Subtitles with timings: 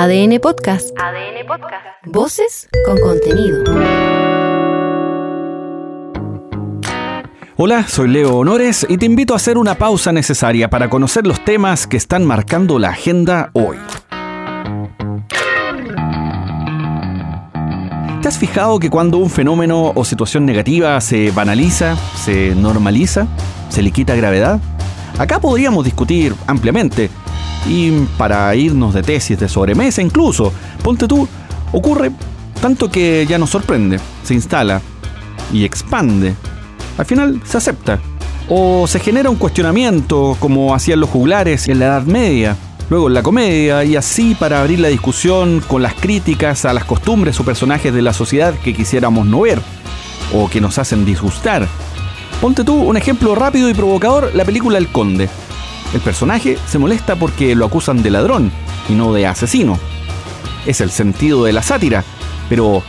[0.00, 0.90] ADN Podcast.
[0.96, 1.84] ADN Podcast.
[2.06, 3.64] Voces con contenido.
[7.56, 11.44] Hola, soy Leo Honores y te invito a hacer una pausa necesaria para conocer los
[11.44, 13.76] temas que están marcando la agenda hoy.
[18.22, 23.26] ¿Te has fijado que cuando un fenómeno o situación negativa se banaliza, se normaliza,
[23.68, 24.60] se le quita gravedad?
[25.18, 27.10] Acá podríamos discutir ampliamente
[27.66, 31.28] y para irnos de tesis de sobremesa incluso, ponte tú,
[31.72, 32.12] ocurre
[32.60, 34.80] tanto que ya nos sorprende, se instala
[35.52, 36.34] y expande.
[36.96, 38.00] Al final se acepta.
[38.48, 42.56] O se genera un cuestionamiento como hacían los juglares en la Edad Media,
[42.88, 46.84] luego en la comedia y así para abrir la discusión con las críticas a las
[46.84, 49.60] costumbres o personajes de la sociedad que quisiéramos no ver
[50.32, 51.68] o que nos hacen disgustar.
[52.40, 55.28] Ponte tú un ejemplo rápido y provocador, la película El Conde.
[55.94, 58.52] El personaje se molesta porque lo acusan de ladrón
[58.88, 59.78] y no de asesino.
[60.66, 62.04] Es el sentido de la sátira,
[62.48, 62.82] pero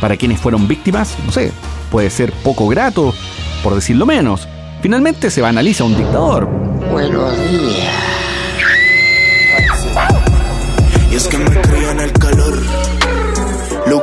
[0.00, 1.52] para quienes fueron víctimas, no sé,
[1.90, 3.14] puede ser poco grato,
[3.62, 4.48] por decirlo menos.
[4.80, 6.46] Finalmente se banaliza un dictador.
[6.90, 8.17] Buenos días.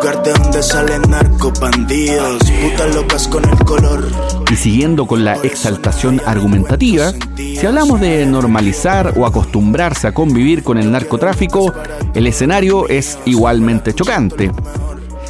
[0.06, 4.08] Lugar de donde salen narcobandidos, putas locas con el color.
[4.52, 10.78] Y siguiendo con la exaltación argumentativa, si hablamos de normalizar o acostumbrarse a convivir con
[10.78, 11.73] el narcotráfico,
[12.14, 14.52] el escenario es igualmente chocante.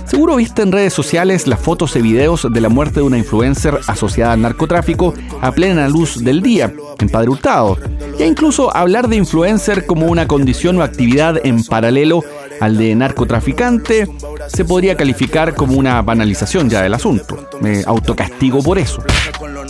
[0.04, 3.80] Seguro viste en redes sociales las fotos y videos de la muerte de una influencer
[3.88, 7.78] asociada al narcotráfico a plena luz del día, en Padre Hurtado.
[8.20, 12.26] E incluso hablar de influencer como una condición o actividad en paralelo
[12.60, 14.08] al de narcotraficante
[14.48, 17.48] se podría calificar como una banalización ya del asunto.
[17.62, 19.04] Me autocastigo por eso.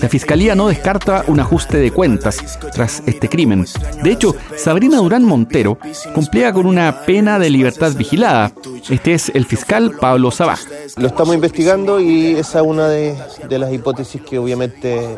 [0.02, 3.66] La fiscalía no descarta un ajuste de cuentas tras este crimen.
[4.04, 5.78] De hecho, Sabrina Durán Montero
[6.14, 8.52] cumplía con una pena de libertad vigilada.
[8.90, 10.60] Este es el fiscal Pablo Sabaj.
[10.98, 13.16] Lo estamos investigando y esa es una de,
[13.48, 15.18] de las hipótesis que obviamente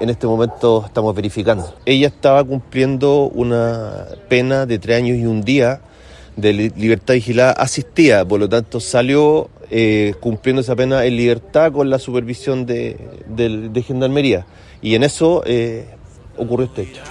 [0.00, 1.74] en este momento estamos verificando.
[1.84, 5.80] Ella estaba cumpliendo una pena de tres años y un día
[6.36, 11.90] de libertad vigilada asistida, por lo tanto salió eh, cumpliendo esa pena en libertad con
[11.90, 12.96] la supervisión de,
[13.28, 14.46] de, de Gendarmería.
[14.82, 15.86] Y en eso eh,
[16.36, 17.02] ocurrió este hecho.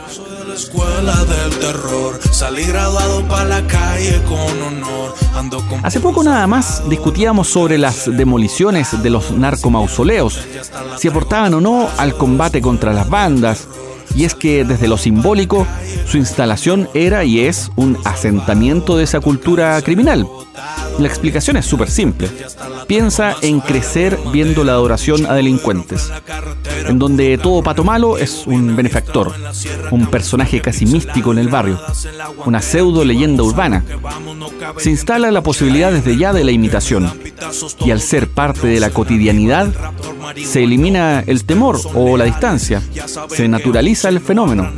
[5.84, 10.40] Hace poco nada más discutíamos sobre las demoliciones de los narcomausoleos,
[10.98, 13.68] si aportaban o no al combate contra las bandas,
[14.16, 15.68] y es que desde lo simbólico,
[16.06, 20.28] su instalación era y es un asentamiento de esa cultura criminal.
[20.98, 22.30] La explicación es súper simple.
[22.88, 26.12] Piensa en crecer viendo la adoración a delincuentes,
[26.88, 29.34] en donde todo pato malo es un benefactor,
[29.92, 31.80] un personaje casi místico en el barrio,
[32.46, 33.86] una pseudo leyenda urbana.
[34.78, 37.10] Se instala la posibilidad desde ya de la imitación,
[37.86, 39.72] y al ser parte de la cotidianidad,
[40.44, 42.82] se elimina el temor o la distancia,
[43.30, 44.72] se naturaliza el fenómeno.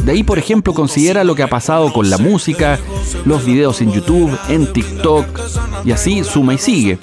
[0.00, 2.78] De ahí, por ejemplo, considera lo que ha pasado con la música,
[3.24, 5.26] los videos en YouTube, en TikTok,
[5.84, 6.98] y así suma y sigue.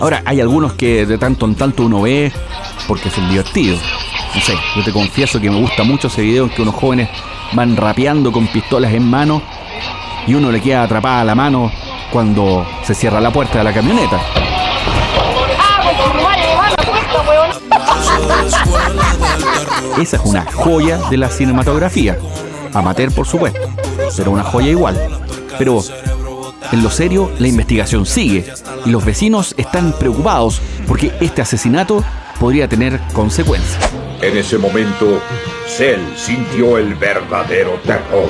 [0.00, 2.32] Ahora, hay algunos que de tanto en tanto uno ve
[2.86, 3.80] porque son divertidos.
[4.34, 7.08] No sé, yo te confieso que me gusta mucho ese video en que unos jóvenes
[7.52, 9.42] van rapeando con pistolas en mano
[10.26, 11.70] y uno le queda atrapada la mano
[12.12, 14.45] cuando se cierra la puerta de la camioneta.
[20.00, 22.18] Esa es una joya de la cinematografía.
[22.74, 23.60] Amateur, por supuesto,
[24.14, 24.96] pero una joya igual.
[25.58, 25.82] Pero
[26.70, 28.44] en lo serio, la investigación sigue
[28.84, 32.04] y los vecinos están preocupados porque este asesinato
[32.38, 33.78] podría tener consecuencias.
[34.20, 35.20] En ese momento,
[35.66, 38.28] Cell sintió el verdadero terror.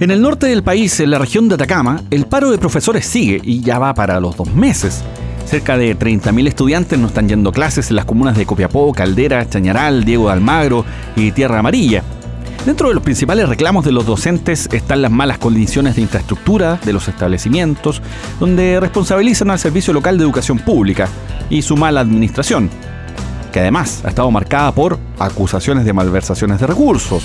[0.00, 3.40] En el norte del país, en la región de Atacama, el paro de profesores sigue
[3.40, 5.04] y ya va para los dos meses.
[5.46, 10.04] Cerca de 30.000 estudiantes no están yendo clases en las comunas de Copiapó, Caldera, Chañaral,
[10.04, 12.02] Diego de Almagro y Tierra Amarilla.
[12.64, 16.92] Dentro de los principales reclamos de los docentes están las malas condiciones de infraestructura de
[16.92, 18.00] los establecimientos,
[18.38, 21.08] donde responsabilizan al Servicio Local de Educación Pública
[21.50, 22.70] y su mala administración,
[23.52, 27.24] que además ha estado marcada por acusaciones de malversaciones de recursos.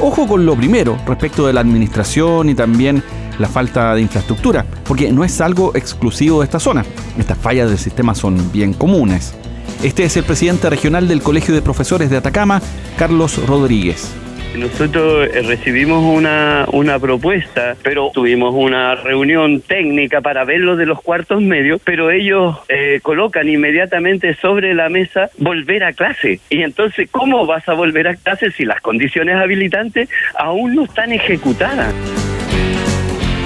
[0.00, 3.04] Ojo con lo primero respecto de la administración y también
[3.38, 6.84] la falta de infraestructura, porque no es algo exclusivo de esta zona.
[7.18, 9.34] Estas fallas del sistema son bien comunes.
[9.82, 12.62] Este es el presidente regional del Colegio de Profesores de Atacama,
[12.96, 14.14] Carlos Rodríguez.
[14.56, 20.84] Nosotros eh, recibimos una, una propuesta, pero tuvimos una reunión técnica para ver lo de
[20.84, 26.38] los cuartos medios, pero ellos eh, colocan inmediatamente sobre la mesa volver a clase.
[26.50, 31.12] Y entonces, ¿cómo vas a volver a clase si las condiciones habilitantes aún no están
[31.12, 31.94] ejecutadas?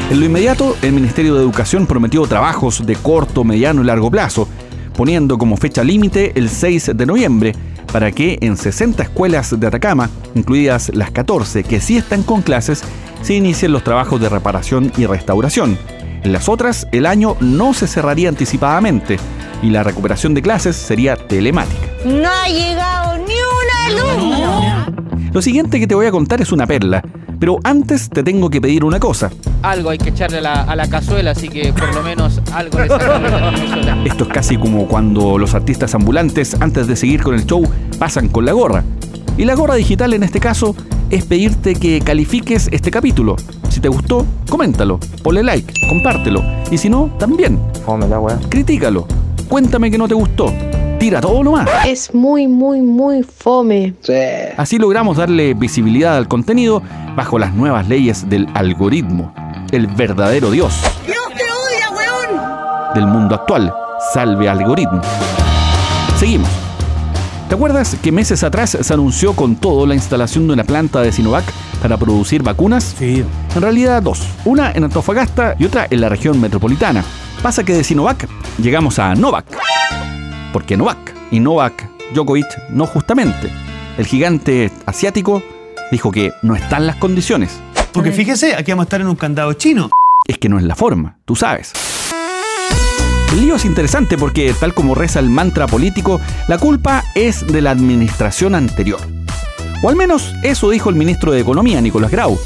[0.08, 4.48] En lo inmediato, el Ministerio de Educación prometió trabajos de corto, mediano y largo plazo,
[4.94, 7.54] poniendo como fecha límite el 6 de noviembre,
[7.92, 12.84] para que en 60 escuelas de Atacama, incluidas las 14 que sí están con clases,
[13.22, 15.76] se inicien los trabajos de reparación y restauración.
[16.22, 19.18] En las otras, el año no se cerraría anticipadamente
[19.60, 21.88] y la recuperación de clases sería telemática.
[22.04, 25.32] No ha llegado ni un alumno.
[25.32, 27.02] Lo siguiente que te voy a contar es una perla,
[27.38, 29.30] pero antes te tengo que pedir una cosa.
[29.62, 32.78] Algo hay que echarle a la, a la cazuela, así que por lo menos algo
[32.78, 32.86] le.
[34.06, 37.62] Esto es casi como cuando los artistas ambulantes, antes de seguir con el show,
[37.98, 38.84] pasan con la gorra.
[39.38, 40.74] Y la gorra digital en este caso
[41.10, 43.36] es pedirte que califiques este capítulo.
[43.68, 46.42] Si te gustó, coméntalo, ponle like, compártelo.
[46.70, 47.58] Y si no, también.
[48.48, 49.06] Critícalo.
[49.48, 50.52] Cuéntame que no te gustó.
[51.06, 51.68] Tira todo nomás.
[51.86, 53.94] Es muy, muy, muy fome.
[54.56, 56.82] Así logramos darle visibilidad al contenido
[57.14, 59.32] bajo las nuevas leyes del algoritmo.
[59.70, 60.74] El verdadero Dios
[61.06, 62.94] ¡Dios te odia, weón!
[62.96, 63.72] del mundo actual.
[64.12, 65.00] Salve algoritmo.
[66.18, 66.48] Seguimos.
[67.48, 71.12] ¿Te acuerdas que meses atrás se anunció con todo la instalación de una planta de
[71.12, 71.44] Sinovac
[71.80, 72.96] para producir vacunas?
[72.98, 73.24] Sí.
[73.54, 77.04] En realidad dos, una en Antofagasta y otra en la región metropolitana.
[77.44, 78.26] Pasa que de Sinovac
[78.58, 79.46] llegamos a Novak.
[80.56, 81.14] ¿Por qué Novak?
[81.30, 83.50] Y Novak Djokovic no justamente.
[83.98, 85.42] El gigante asiático
[85.92, 87.60] dijo que no están las condiciones.
[87.92, 89.90] Porque fíjese, aquí vamos a estar en un candado chino.
[90.26, 91.74] Es que no es la forma, tú sabes.
[93.32, 97.60] El lío es interesante porque, tal como reza el mantra político, la culpa es de
[97.60, 99.00] la administración anterior.
[99.82, 102.40] O al menos eso dijo el ministro de Economía, Nicolás Grau.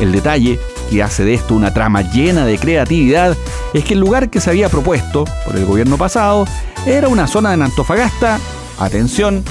[0.00, 0.58] El detalle
[0.90, 3.36] que hace de esto una trama llena de creatividad
[3.74, 6.46] es que el lugar que se había propuesto por el gobierno pasado
[6.86, 8.38] era una zona en Antofagasta,
[8.78, 9.42] atención,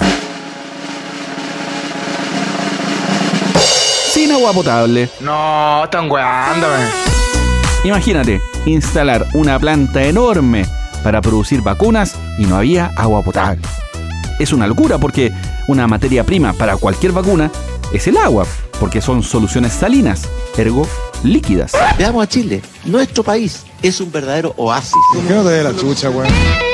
[4.12, 5.10] sin agua potable.
[5.20, 6.86] No, están weándome.
[7.84, 10.66] Imagínate, instalar una planta enorme
[11.04, 13.64] para producir vacunas y no había agua potable.
[14.40, 15.32] Es una locura porque
[15.68, 17.52] una materia prima para cualquier vacuna
[17.92, 18.46] es el agua,
[18.80, 20.24] porque son soluciones salinas,
[20.58, 20.88] ergo
[21.24, 21.74] líquidas.
[21.98, 22.62] Veamos a Chile.
[22.86, 24.94] Nuestro país es un verdadero oasis.
[25.28, 26.73] ¿Qué no te dé la chucha, weón?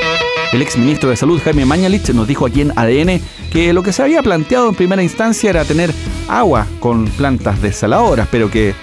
[0.52, 3.22] El ex ministro de Salud, Jaime Mañalich, nos dijo aquí en ADN
[3.54, 5.92] que lo que se había planteado en primera instancia era tener
[6.28, 8.74] agua con plantas desaladoras, pero que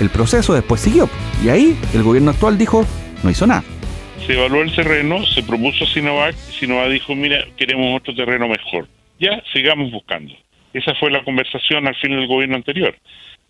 [0.00, 1.10] el proceso después siguió.
[1.44, 2.86] Y ahí el gobierno actual dijo,
[3.24, 3.64] no hizo nada.
[4.24, 8.86] Se evaluó el terreno, se propuso Sinovac, Sinovac dijo, mira, queremos otro terreno mejor.
[9.18, 10.32] Ya, sigamos buscando.
[10.74, 12.94] Esa fue la conversación al fin del gobierno anterior.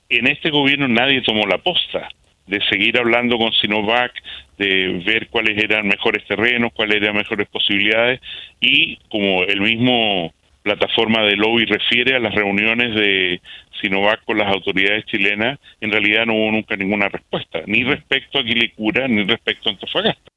[0.08, 2.08] En este gobierno nadie tomó la posta
[2.46, 4.12] de seguir hablando con Sinovac,
[4.58, 8.20] de ver cuáles eran mejores terrenos, cuáles eran mejores posibilidades
[8.60, 10.32] y como el mismo
[10.62, 13.40] plataforma de lobby refiere a las reuniones de
[13.81, 18.44] Sinovac con las autoridades chilenas, en realidad no hubo nunca ninguna respuesta, ni respecto a
[18.44, 20.32] Quilicura, ni respecto a Antofagasta.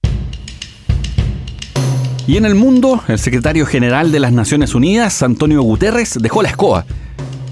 [2.28, 6.50] Y en el mundo, el secretario general de las Naciones Unidas, Antonio Guterres, dejó la
[6.50, 6.86] escoba.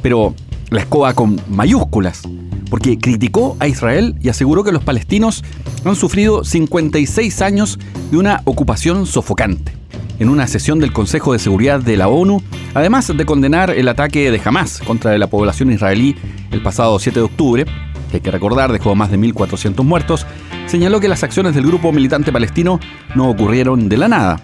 [0.03, 0.35] Pero
[0.69, 2.21] la escoba con mayúsculas,
[2.69, 5.43] porque criticó a Israel y aseguró que los palestinos
[5.85, 7.79] han sufrido 56 años
[8.11, 9.73] de una ocupación sofocante.
[10.19, 12.41] En una sesión del Consejo de Seguridad de la ONU,
[12.73, 16.15] además de condenar el ataque de Hamas contra la población israelí
[16.51, 17.65] el pasado 7 de octubre,
[18.09, 20.25] que hay que recordar dejó más de 1.400 muertos,
[20.65, 22.79] señaló que las acciones del grupo militante palestino
[23.15, 24.41] no ocurrieron de la nada,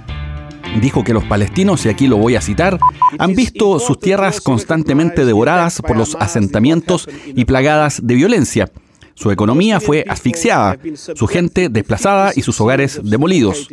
[0.79, 2.79] dijo que los palestinos, y aquí lo voy a citar,
[3.17, 8.71] han visto sus tierras constantemente devoradas por los asentamientos y plagadas de violencia.
[9.15, 13.69] Su economía fue asfixiada, su gente desplazada y sus hogares demolidos.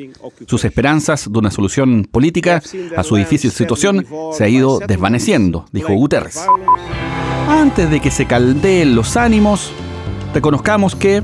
[0.47, 2.63] Sus esperanzas de una solución política
[2.97, 6.45] a su difícil situación se ha ido desvaneciendo, dijo Guterres.
[7.49, 9.73] Antes de que se caldeen los ánimos,
[10.35, 11.23] reconozcamos que,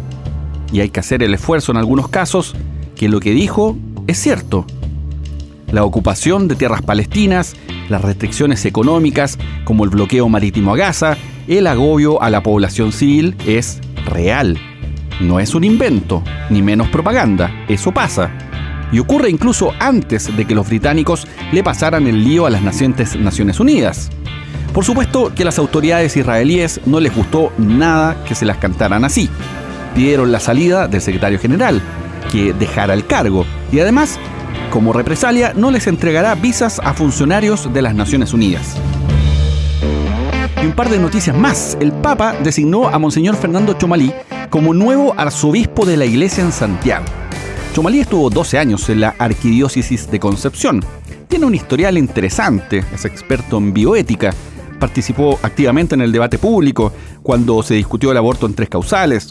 [0.73, 2.55] y hay que hacer el esfuerzo en algunos casos,
[2.97, 4.67] que lo que dijo es cierto
[5.71, 7.55] la ocupación de tierras palestinas,
[7.89, 11.17] las restricciones económicas como el bloqueo marítimo a Gaza,
[11.49, 14.59] el agobio a la población civil es real.
[15.21, 18.31] No es un invento, ni menos propaganda, eso pasa.
[18.93, 23.17] Y ocurre incluso antes de que los británicos le pasaran el lío a las nacientes
[23.17, 24.11] Naciones Unidas.
[24.73, 29.05] Por supuesto que a las autoridades israelíes no les gustó nada que se las cantaran
[29.05, 29.31] así.
[29.95, 31.81] Pidieron la salida del secretario general,
[32.31, 34.19] que dejara el cargo, y además
[34.71, 38.77] como represalia, no les entregará visas a funcionarios de las Naciones Unidas.
[40.63, 41.77] Y un par de noticias más.
[41.81, 44.13] El Papa designó a Monseñor Fernando Chomalí
[44.51, 47.05] como nuevo arzobispo de la Iglesia en Santiago.
[47.75, 50.85] Chomalí estuvo 12 años en la Arquidiócesis de Concepción.
[51.29, 54.33] Tiene un historial interesante, es experto en bioética,
[54.79, 59.29] participó activamente en el debate público cuando se discutió el aborto en tres causales,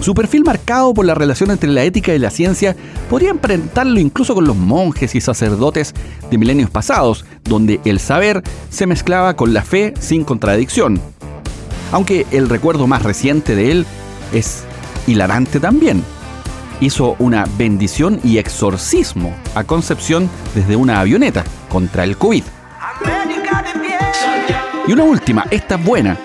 [0.00, 2.74] Su perfil marcado por la relación entre la ética y la ciencia
[3.10, 5.94] podría emparentarlo incluso con los monjes y sacerdotes
[6.30, 11.00] de milenios pasados, donde el saber se mezclaba con la fe sin contradicción.
[11.92, 13.86] Aunque el recuerdo más reciente de él
[14.32, 14.64] es
[15.06, 16.02] hilarante también.
[16.80, 22.44] Hizo una bendición y exorcismo a Concepción desde una avioneta contra el COVID.
[24.86, 26.18] Y una última, esta es buena.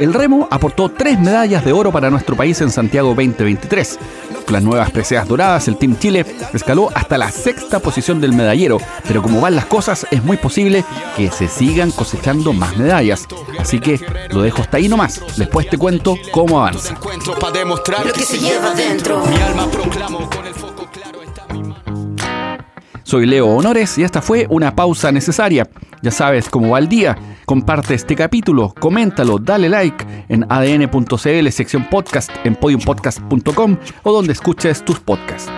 [0.00, 3.98] El remo aportó tres medallas de oro para nuestro país en Santiago 2023.
[4.44, 6.24] Con las nuevas preseas doradas, el Team Chile
[6.54, 8.78] escaló hasta la sexta posición del medallero,
[9.08, 10.84] pero como van las cosas, es muy posible
[11.16, 13.26] que se sigan cosechando más medallas.
[13.58, 14.00] Así que
[14.30, 15.20] lo dejo hasta ahí nomás.
[15.36, 16.94] Después te cuento cómo avanza.
[23.02, 25.68] Soy Leo Honores y esta fue una pausa necesaria.
[26.02, 27.16] Ya sabes cómo va el día.
[27.46, 34.84] Comparte este capítulo, coméntalo, dale like en adn.cl, sección podcast, en podiumpodcast.com o donde escuches
[34.84, 35.50] tus podcasts.